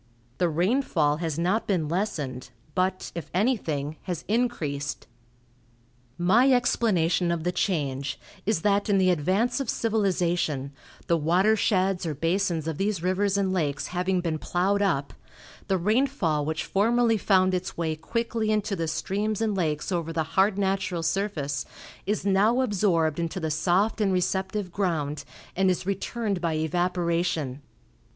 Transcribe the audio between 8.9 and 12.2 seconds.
the advance of civilization, the water sheds or